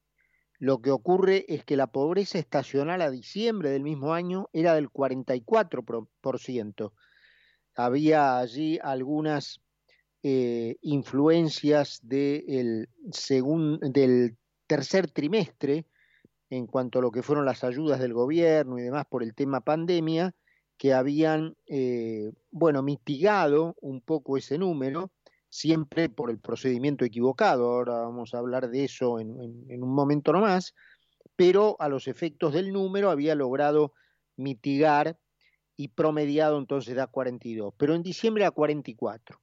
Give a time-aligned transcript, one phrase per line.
[0.66, 4.90] Lo que ocurre es que la pobreza estacional a diciembre del mismo año era del
[4.90, 6.92] 44%,
[7.76, 9.62] había allí algunas
[10.24, 12.90] eh, influencias del
[14.66, 15.86] tercer trimestre
[16.50, 19.62] en cuanto a lo que fueron las ayudas del gobierno y demás por el tema
[19.62, 20.34] pandemia,
[20.80, 25.12] que habían, eh, bueno, mitigado un poco ese número,
[25.56, 27.72] siempre por el procedimiento equivocado.
[27.72, 30.76] Ahora vamos a hablar de eso en, un momento nomás,
[31.38, 33.94] pero a los efectos del número había logrado
[34.36, 35.18] mitigar
[35.78, 39.40] y promediado entonces da 42, pero en diciembre a 44.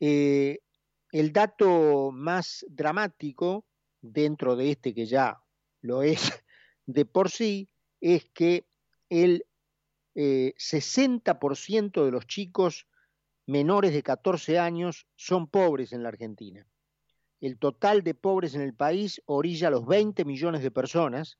[0.00, 0.58] Eh,
[1.12, 3.64] el dato más dramático
[4.00, 5.40] dentro de este que ya
[5.82, 6.18] lo es
[6.86, 7.68] de por sí
[8.00, 8.66] es que
[9.08, 9.46] el
[10.16, 12.88] 60% eh, de los chicos
[13.46, 16.66] menores de 14 años son pobres en la Argentina.
[17.40, 21.38] El total de pobres en el país orilla a los 20 millones de personas,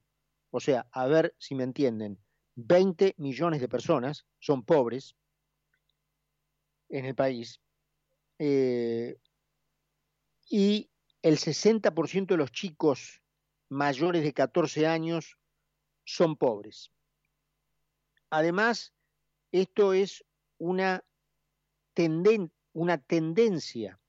[0.50, 2.18] o sea, a ver si me entienden,
[2.56, 5.16] 20 millones de personas son pobres
[6.88, 7.60] en el país
[8.38, 9.16] eh,
[10.50, 10.90] y
[11.22, 13.22] el 60% de los chicos
[13.68, 15.38] mayores de 14 años
[16.04, 16.90] son pobres.
[18.28, 18.92] Además,
[19.52, 20.24] esto es
[20.58, 21.04] una,
[22.72, 24.00] una tendencia,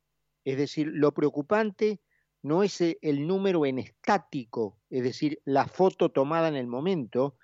[0.43, 1.99] es decir, lo preocupante
[2.41, 7.37] no es el número en estático, es decir, la foto tomada en el momento,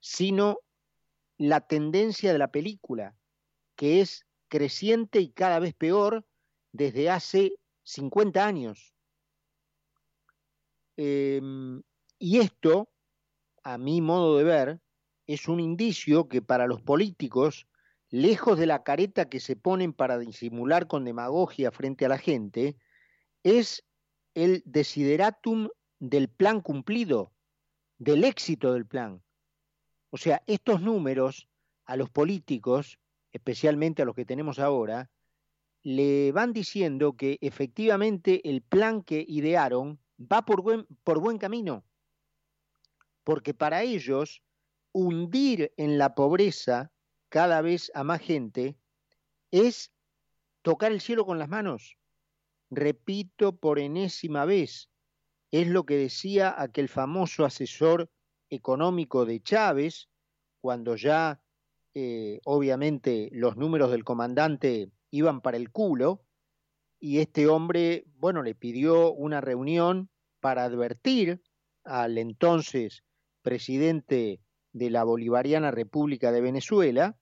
[0.00, 0.58] sino
[1.38, 3.16] la tendencia de la película,
[3.76, 6.26] que es creciente y cada vez peor
[6.72, 7.52] desde hace
[7.84, 8.92] 50 años.
[10.96, 11.82] Em,
[12.18, 12.90] y esto,
[13.62, 14.80] a mi modo de ver,
[15.26, 17.68] es un indicio que para los políticos,
[18.10, 22.76] lejos de la careta que se ponen para disimular con demagogia frente a la gente,
[23.42, 23.84] es
[24.34, 27.32] el desideratum del plan cumplido,
[27.98, 29.22] del éxito del plan.
[30.10, 31.48] O sea, estos números
[31.84, 32.98] a los políticos,
[33.32, 35.10] especialmente a los que tenemos ahora,
[35.82, 41.84] le van diciendo que efectivamente el plan que idearon va por buen, por buen camino.
[43.24, 44.42] Porque para ellos,
[44.92, 46.90] hundir en la pobreza
[47.30, 48.76] cada vez a más gente
[49.50, 49.92] es
[50.62, 51.96] tocar el cielo con las manos.
[52.70, 54.90] Repito por enésima vez,
[55.50, 58.10] es lo que decía aquel famoso asesor
[58.50, 60.08] económico de Chávez,
[60.60, 61.40] cuando ya
[61.94, 66.22] eh, obviamente los números del comandante iban para el culo,
[66.98, 71.42] y este hombre, bueno, le pidió una reunión para advertir
[71.84, 73.04] al entonces
[73.42, 74.40] presidente
[74.72, 77.16] de la Bolivariana República de Venezuela,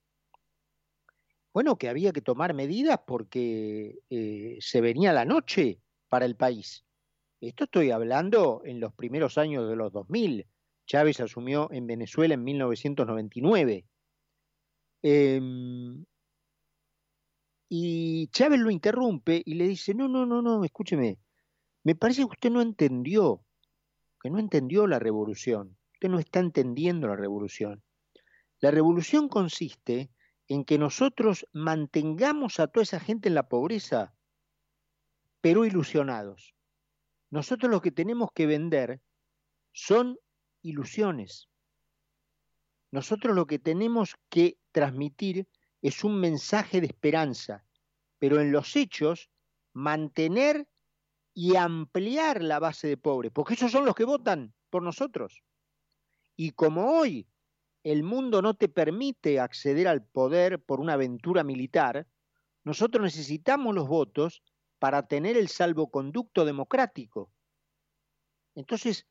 [1.59, 6.85] bueno, que había que tomar medidas porque eh, se venía la noche para el país.
[7.41, 10.47] Esto estoy hablando en los primeros años de los 2000,
[10.87, 13.85] Chávez asumió en Venezuela en 1999.
[15.03, 16.05] Em,
[17.69, 21.19] y Chávez lo interrumpe y le dice, no, no, no, no, escúcheme,
[21.83, 23.43] me parece que usted no entendió,
[24.23, 27.83] que no entendió la revolución, usted no está entendiendo la revolución.
[28.61, 30.13] La revolución consiste
[30.49, 34.15] en que nosotros mantengamos a toda esa gente en la pobreza,
[35.41, 36.55] pero ilusionados.
[37.31, 39.01] Nosotros lo que tenemos que vender
[39.73, 40.19] son
[40.63, 41.49] ilusiones.
[42.91, 45.47] Nosotros lo que tenemos que transmitir
[45.83, 47.65] es un mensaje de esperanza,
[48.19, 49.31] pero en los hechos
[49.75, 50.67] mantener
[51.35, 55.45] y ampliar la base de pobres, porque esos son los que votan por nosotros.
[56.35, 57.29] Y como hoy
[57.83, 62.07] el mundo no te permite acceder al poder por una aventura militar,
[62.65, 64.43] nosotros necesitamos los votos
[64.79, 67.33] para tener el salvoconducto democrático.
[68.55, 69.07] Entonces,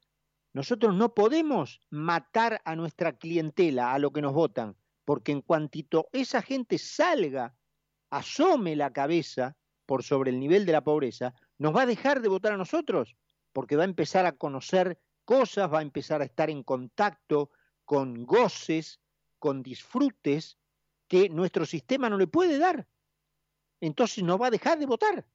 [0.53, 4.75] nosotros no podemos matar a nuestra clientela, a lo que nos votan,
[5.05, 7.55] porque en cuantito esa gente salga,
[8.09, 9.55] asome la cabeza
[9.85, 13.15] por sobre el nivel de la pobreza, nos va a dejar de votar a nosotros,
[13.53, 17.51] porque va a empezar a conocer cosas, va a empezar a estar en contacto
[17.87, 18.99] con goces,
[19.39, 20.57] con disfrutes
[21.07, 22.85] que nuestro sistema no le puede dar.
[23.79, 25.25] Entonces nos va a dejar de votar,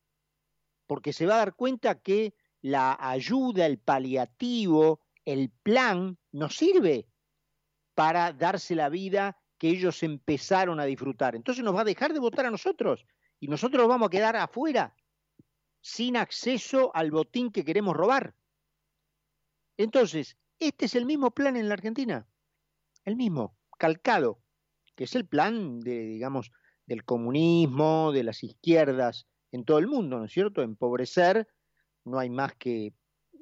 [0.87, 7.08] porque se va a dar cuenta que la ayuda, el paliativo, el plan no sirve
[7.94, 11.34] para darse la vida que ellos empezaron a disfrutar.
[11.34, 13.06] Entonces nos va a dejar de votar a nosotros
[13.40, 14.94] y nosotros vamos a quedar afuera
[15.81, 18.34] sin acceso al botín que queremos robar.
[19.78, 22.28] Entonces, este es el mismo plan en la Argentina,
[23.04, 24.40] el mismo, calcado,
[24.94, 26.50] que es el plan de, digamos,
[26.87, 30.62] del comunismo, de las izquierdas en todo el mundo, ¿no es cierto?
[30.62, 31.49] Empobrecer,
[32.04, 32.94] no hay más que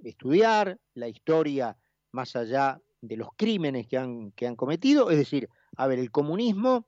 [0.05, 1.77] estudiar la historia
[2.13, 6.11] más allá de los crímenes que han, que han cometido, es decir, a ver, el
[6.11, 6.87] comunismo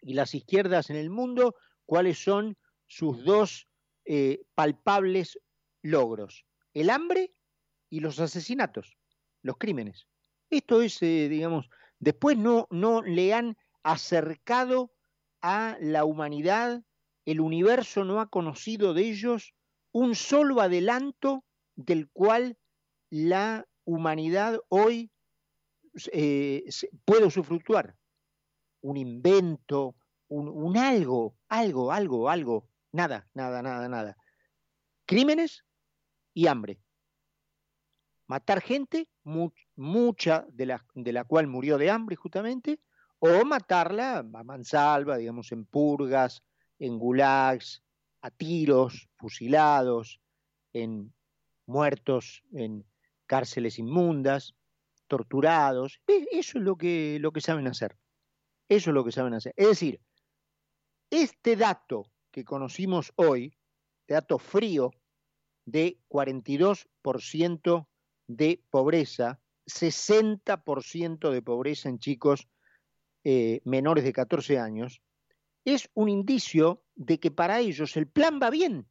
[0.00, 2.56] y las izquierdas en el mundo, cuáles son
[2.86, 3.68] sus dos
[4.04, 5.38] eh, palpables
[5.82, 6.44] logros,
[6.74, 7.34] el hambre
[7.90, 8.96] y los asesinatos,
[9.42, 10.06] los crímenes.
[10.50, 14.92] Esto es, eh, digamos, después no, no le han acercado
[15.42, 16.82] a la humanidad,
[17.24, 19.54] el universo no ha conocido de ellos
[19.92, 21.44] un solo adelanto
[21.74, 22.58] del cual
[23.10, 25.10] la humanidad hoy
[26.12, 26.64] eh,
[27.04, 27.96] puede usufructuar.
[28.80, 29.96] Un invento,
[30.28, 34.16] un, un algo, algo, algo, algo Nada, nada, nada, nada.
[35.04, 35.66] Crímenes
[36.32, 36.80] y hambre.
[38.26, 39.10] Matar gente,
[39.76, 42.80] mucha de la, de la cual murió de hambre justamente,
[43.18, 46.42] o matarla a mansalva, digamos, en purgas,
[46.78, 47.82] en gulags,
[48.20, 50.20] a tiros, fusilados,
[50.72, 51.12] en
[51.66, 52.84] muertos en
[53.26, 54.54] cárceles inmundas,
[55.06, 56.00] torturados.
[56.06, 57.96] Eso es lo que, lo que saben hacer.
[58.68, 59.54] Eso es lo que saben hacer.
[59.56, 60.00] Es decir,
[61.10, 63.56] este dato que conocimos hoy,
[64.08, 64.90] dato frío
[65.64, 67.88] de 42%
[68.28, 72.48] de pobreza, 60% de pobreza en chicos
[73.24, 75.02] eh, menores de 14 años,
[75.64, 78.88] es un indicio de que para ellos el plan va bien,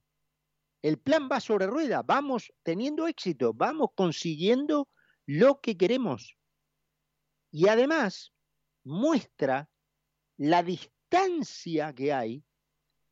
[0.81, 4.89] el plan va sobre rueda, vamos teniendo éxito, vamos consiguiendo
[5.25, 6.37] lo que queremos.
[7.49, 8.33] Y además
[8.83, 9.69] muestra
[10.37, 12.43] la distancia que hay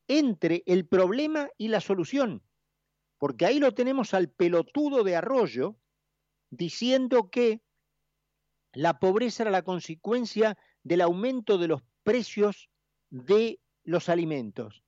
[0.08, 2.44] entre el problema y la solución.
[3.18, 5.78] Porque ahí lo tenemos al pelotudo de Arroyo
[6.58, 7.62] diciendo que
[8.74, 12.70] la pobreza era la consecuencia del aumento de los precios
[13.10, 14.84] de los alimentos.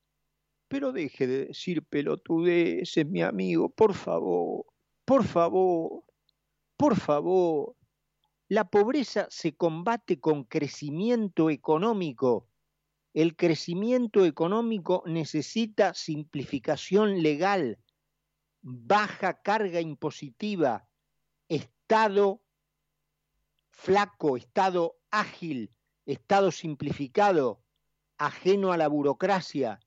[0.68, 4.66] Pero deje de decir pelotudeces, mi amigo, por favor,
[5.06, 6.04] por favor,
[6.76, 7.76] por favor.
[8.48, 12.50] La pobreza se combate con crecimiento económico
[13.16, 17.80] el crecimiento económico necesita simplificación legal,
[18.62, 20.86] baja carga impositiva,
[21.48, 22.42] Estado
[23.70, 25.72] flaco, Estado ágil,
[26.06, 27.62] Estado simplificado,
[28.18, 29.80] ajeno a la burocracia,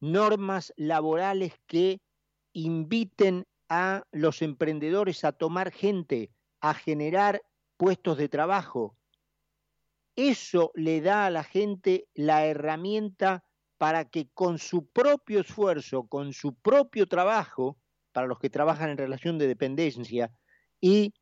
[0.00, 2.00] normas laborales que
[2.52, 6.30] inviten a los emprendedores a tomar gente,
[6.60, 7.42] a generar
[7.76, 8.96] puestos de trabajo,
[10.16, 13.44] eso le da a la gente la herramienta
[13.78, 17.78] para que con su propio esfuerzo, con su propio trabajo,
[18.12, 20.32] para los que trabajan en relación de dependencia,
[20.80, 21.14] y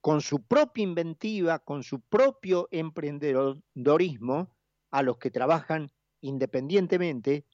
[0.00, 4.54] con su propia inventiva, con su propio emprendedorismo,
[4.90, 7.44] a los que trabajan independientemente,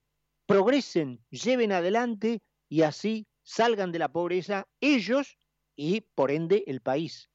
[0.46, 5.38] progresen, lleven adelante y así salgan de la pobreza ellos
[5.74, 7.30] y por ende el país.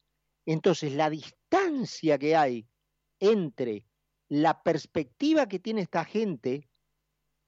[0.45, 2.67] Entonces la distancia que hay
[3.19, 3.86] entre
[4.29, 6.69] la perspectiva que tiene esta gente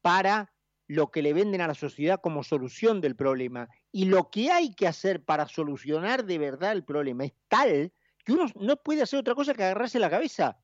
[0.01, 0.53] para
[0.89, 4.73] lo que le venden a la sociedad como solución del problema y lo que hay
[4.73, 7.93] que hacer para solucionar de verdad el problema es tal
[8.25, 10.59] que uno no puede hacer otra cosa que agarrarse la cabeza.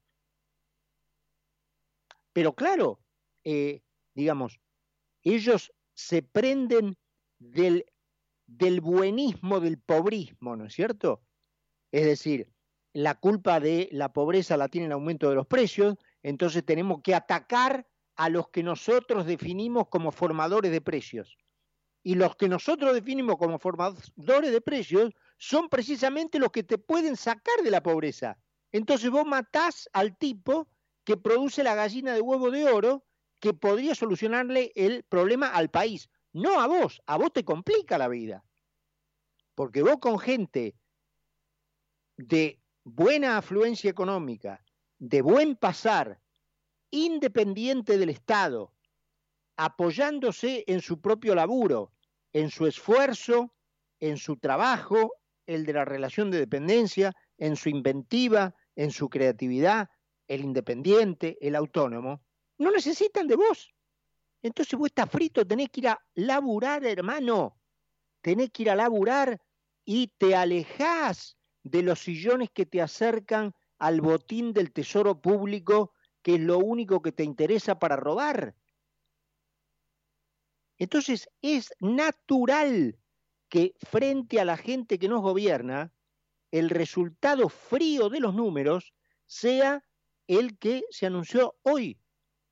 [2.34, 3.00] Pero claro,
[3.44, 3.84] eh,
[4.16, 4.60] digamos,
[5.22, 6.98] ellos se prenden
[7.38, 7.86] del,
[8.48, 11.22] del buenismo del pobrismo, ¿no es cierto?
[11.92, 12.52] Es decir,
[12.94, 17.14] la culpa de la pobreza la tiene el aumento de los precios entonces tenemos que
[17.14, 21.38] atacar a los que nosotros definimos como formadores de precios.
[22.04, 27.16] Y los que nosotros definimos como formadores de precios son precisamente los que te pueden
[27.16, 28.38] sacar de la pobreza.
[28.72, 30.68] Entonces vos matás al tipo
[31.04, 33.06] que produce la gallina de huevo de oro
[33.40, 36.10] que podría solucionarle el problema al país.
[36.34, 38.44] No a vos, a vos te complica la vida.
[39.56, 40.76] Porque vos con gente
[42.18, 44.64] de buena afluencia económica,
[45.00, 46.20] de buen pasar,
[46.96, 48.72] independiente del Estado,
[49.58, 51.92] apoyándose en su propio laburo,
[52.34, 53.54] en su esfuerzo,
[54.00, 55.14] en su trabajo,
[55.46, 59.90] el de la relación de dependencia, en su inventiva, en su creatividad,
[60.28, 62.22] el independiente, el autónomo,
[62.58, 63.74] no necesitan de vos.
[64.42, 67.58] Entonces vos estás frito, tenés que ir a laburar, hermano.
[68.22, 69.42] Tenés que ir a laburar
[69.84, 75.95] y te alejás de los sillones que te acercan al botín del tesoro público,
[76.26, 78.56] que es lo único que te interesa para robar.
[80.80, 82.98] Entonces es natural
[83.48, 85.94] que frente a la gente que nos gobierna,
[86.50, 88.92] el resultado frío de los números
[89.28, 89.86] sea
[90.26, 92.00] el que se anunció hoy.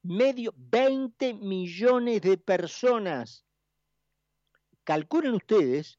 [0.03, 3.43] Medio 20 millones de personas.
[4.83, 5.97] Calculen ustedes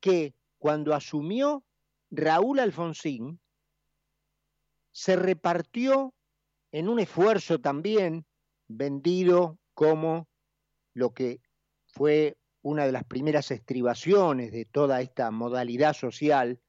[0.00, 1.66] que cuando asumió
[2.10, 3.42] Raúl Alfonsín,
[4.90, 6.14] se repartió
[6.74, 8.26] en un esfuerzo también
[8.66, 10.28] vendido como
[10.92, 11.40] lo que
[11.86, 16.60] fue una de las primeras estribaciones de toda esta modalidad social,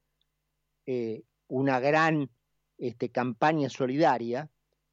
[0.86, 2.30] eh, una gran
[2.78, 4.48] este, campaña solidaria,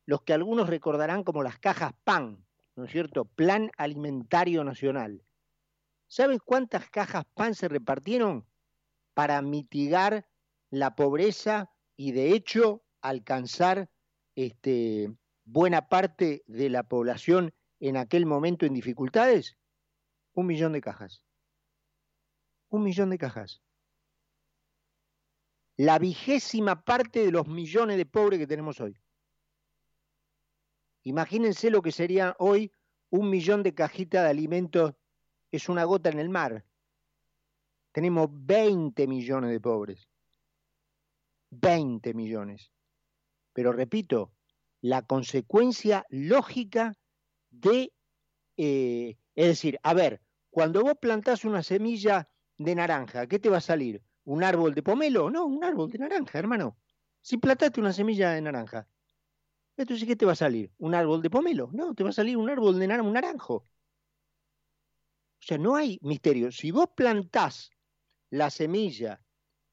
[0.07, 2.43] los que algunos recordarán como las cajas PAN,
[2.75, 3.25] ¿no es cierto?
[3.25, 5.23] Plan Alimentario Nacional.
[6.07, 8.47] ¿Saben cuántas cajas PAN se repartieron
[9.13, 10.27] para mitigar
[10.71, 13.91] la pobreza y de hecho alcanzar
[14.35, 15.11] este,
[15.45, 19.57] buena parte de la población en aquel momento en dificultades?
[20.33, 21.23] Un millón de cajas.
[22.69, 23.61] Un millón de cajas
[25.77, 28.97] la vigésima parte de los millones de pobres que tenemos hoy.
[31.03, 32.71] Imagínense lo que sería hoy
[33.09, 34.93] un millón de cajitas de alimentos,
[35.51, 36.65] es una gota en el mar.
[37.91, 40.09] Tenemos 20 millones de pobres.
[41.51, 42.72] 20 millones.
[43.53, 44.33] Pero repito,
[44.81, 46.93] la consecuencia lógica
[47.49, 47.93] de,
[48.57, 53.57] eh, es decir, a ver, cuando vos plantás una semilla de naranja, ¿qué te va
[53.57, 54.03] a salir?
[54.25, 55.29] ¿Un árbol de pomelo?
[55.29, 56.77] No, un árbol de naranja, hermano.
[57.21, 58.87] Si plantaste una semilla de naranja,
[59.77, 60.71] entonces ¿qué te va a salir?
[60.77, 61.69] ¿Un árbol de pomelo?
[61.73, 63.55] No, te va a salir un árbol de naranja, un naranjo.
[63.55, 66.51] O sea, no hay misterio.
[66.51, 67.69] Si vos plantás
[68.29, 69.21] la semilla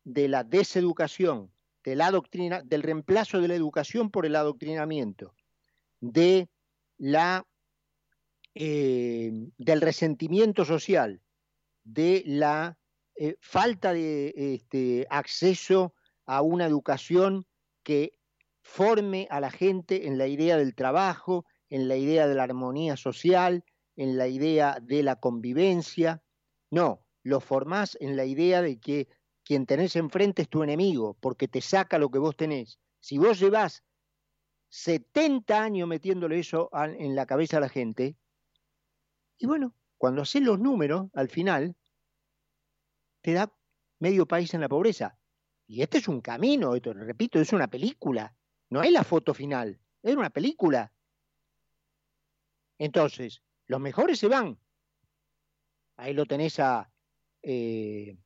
[0.05, 1.53] de la deseducación,
[1.85, 5.35] de la doctrina, del reemplazo de la educación por el adoctrinamiento,
[6.01, 6.49] de
[6.99, 7.47] la,
[8.55, 11.21] eh, del resentimiento social,
[11.85, 12.79] de la
[13.17, 15.95] eh, falta de este, acceso
[16.27, 17.47] a una educación
[17.83, 18.13] que
[18.63, 22.97] forme a la gente en la idea del trabajo, en la idea de la armonía
[22.97, 23.65] social,
[23.97, 26.23] en la idea de la convivencia.
[26.71, 29.09] No, lo formás en la idea de que
[29.51, 32.79] quien tenés enfrente es tu enemigo, porque te saca lo que vos tenés.
[33.01, 33.83] Si vos llevás
[34.69, 38.17] 70 años metiéndole eso en la cabeza a la gente,
[39.39, 41.75] y bueno, cuando haces los números, al final,
[43.23, 43.53] te da
[43.99, 45.19] medio país en la pobreza.
[45.67, 48.33] Y este es un camino, esto, repito, es una película,
[48.69, 50.93] no es la foto final, es una película.
[52.79, 54.61] Entonces, los mejores se van.
[55.97, 56.89] Ahí lo tenés a
[57.43, 58.17] eh,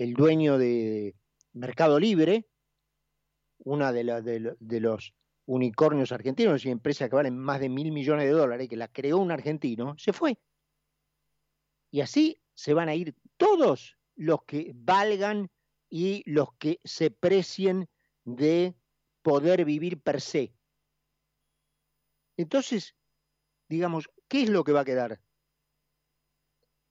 [0.00, 1.14] el dueño de
[1.52, 2.48] Mercado Libre,
[3.58, 5.14] una de, los
[5.44, 9.18] unicornios argentinos y empresa que valen más de mil millones de dólares, que la creó
[9.18, 10.38] un argentino, se fue.
[11.90, 15.50] Y así se van a ir todos los que valgan
[15.90, 17.86] y los que se precien
[18.24, 18.74] de
[19.20, 20.54] poder vivir per se.
[22.38, 22.94] Entonces,
[23.68, 25.20] digamos, ¿qué es lo que va a quedar?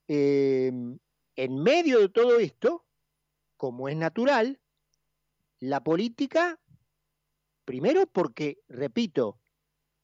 [0.06, 0.96] Em,
[1.34, 2.86] en medio de todo esto,
[3.60, 4.58] como es natural,
[5.58, 6.58] la política,
[7.66, 9.38] primero porque, repito,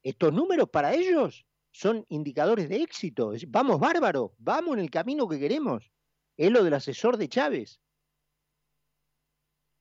[0.02, 3.32] estos números para ellos son indicadores de éxito.
[3.48, 5.90] Vamos bárbaro, vamos en el camino que queremos
[6.36, 7.80] es lo del asesor de Chávez.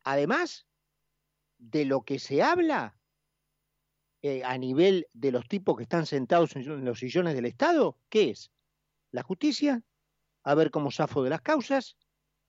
[0.06, 0.66] Además
[1.58, 2.98] de lo que se habla
[4.22, 8.30] eh, a nivel de los tipos que están sentados en los sillones del Estado, ¿qué
[8.30, 8.54] es?
[9.12, 9.84] La justicia,
[10.44, 11.98] a ver cómo zafo de las causas,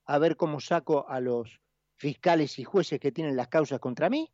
[0.06, 1.60] a ver cómo saco a los
[1.96, 4.32] fiscales y jueces que tienen las causas contra mí.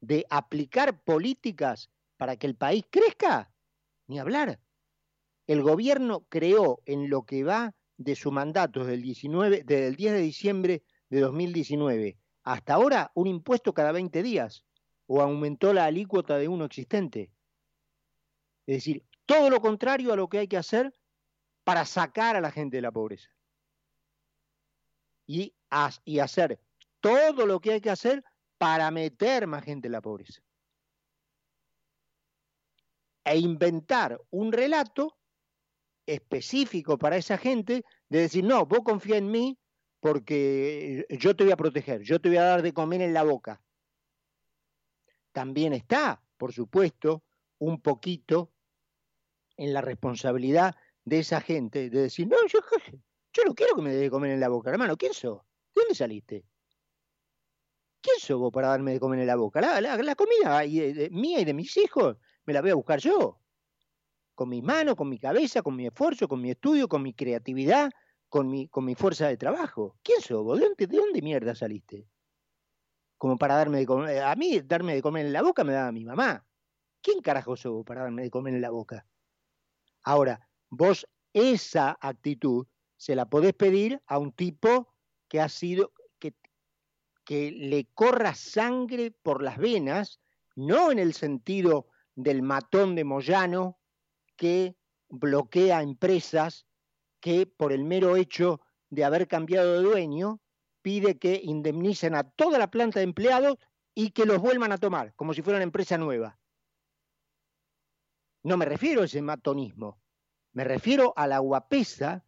[0.00, 3.50] de aplicar políticas para que el país crezca,
[4.06, 4.60] ni hablar.
[5.46, 9.96] El gobierno creó en lo que va de su mandato desde el, 19, desde el
[9.96, 14.64] 10 de diciembre de 2019 hasta ahora un impuesto cada 20 días
[15.06, 17.30] o aumentó la alícuota de uno existente.
[18.66, 20.94] Es decir, todo lo contrario a lo que hay que hacer
[21.64, 23.33] para sacar a la gente de la pobreza.
[25.26, 26.60] Y, hacer
[27.00, 28.22] todo lo que hay que hacer
[28.58, 30.40] para meter más gente en la pobreza.
[33.24, 35.18] E inventar un relato
[36.06, 39.58] específico para esa gente de decir, no, vos confía en mí
[40.00, 43.22] porque yo te voy a proteger, yo te voy a dar de comer en la
[43.22, 43.62] boca.
[45.32, 47.24] También está, por supuesto,
[47.58, 48.52] un poquito
[49.56, 52.60] en la responsabilidad de esa gente de decir, no, yo,
[53.34, 55.42] yo no quiero que me dé de comer en la boca, hermano, ¿quién sos?
[55.74, 56.44] ¿De dónde saliste?
[58.00, 59.60] ¿Quién sos vos para darme de comer en la boca?
[59.60, 60.62] La, comida
[61.10, 63.40] mía y de mis hijos me la voy a buscar yo.
[64.34, 67.90] Con mis manos, con mi cabeza, con mi esfuerzo, con mi estudio, con mi creatividad,
[68.28, 69.96] con mi, con mi fuerza de trabajo.
[70.02, 70.58] ¿Quién sos vos?
[70.58, 72.06] ¿De dónde, ¿De dónde mierda saliste?
[73.16, 74.22] Como para darme de comer.
[74.22, 76.44] A mí, darme de comer en la boca me daba mi mamá.
[77.00, 79.06] ¿Quién carajo sos para darme de comer en la boca?
[80.02, 82.66] Ahora, vos esa actitud
[83.04, 84.94] se la podés pedir a un tipo
[85.28, 86.32] que ha sido, que,
[87.50, 90.20] le corra sangre por las venas,
[90.56, 93.78] no en el sentido del matón de Moyano
[94.36, 94.76] que
[95.10, 96.66] bloquea empresas
[97.20, 100.40] que por el mero hecho de haber cambiado de dueño
[100.80, 103.58] pide que indemnicen a toda la planta de empleados
[103.94, 106.38] y que los vuelvan a tomar, como si fuera una empresa nueva.
[108.42, 110.00] No me refiero a ese matonismo,
[110.54, 112.24] me refiero a la guapesa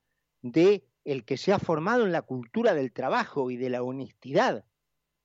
[0.53, 4.65] de el que se ha formado en la cultura del trabajo y de la honestidad.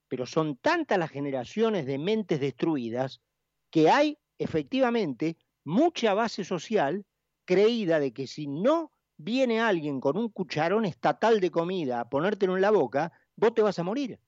[0.08, 3.22] Pero son tantas las generaciones de mentes destruidas
[3.70, 7.06] que hay efectivamente mucha base social
[7.46, 12.56] creída de que si no viene alguien con un cucharón estatal de comida a ponértelo
[12.56, 14.20] en la boca, vos te vas a morir.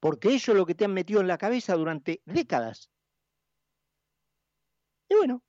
[0.00, 2.90] Porque eso es lo que te han metido en la cabeza durante décadas.
[5.08, 5.42] Y bueno,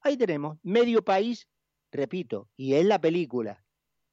[0.00, 1.48] ahí tenemos, medio país,
[1.94, 3.64] repito, y es la película.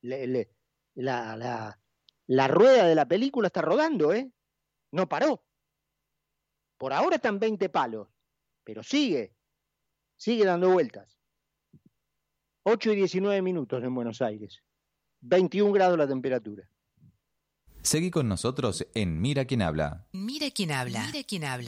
[0.02, 1.80] la, la,
[2.28, 4.32] la rueda de la película está rodando, ¿eh?
[4.92, 5.44] No paró.
[6.78, 8.08] Por ahora están 20 palos,
[8.64, 9.36] pero sigue,
[10.18, 11.18] sigue dando vueltas.
[12.64, 14.62] 8 y 19 minutos en Buenos Aires.
[15.22, 16.68] 21 grados la temperatura.
[17.82, 20.08] Seguí con nosotros en Mira quién habla.
[20.12, 21.08] Mira quién habla.
[21.08, 21.58] Mira quién habla.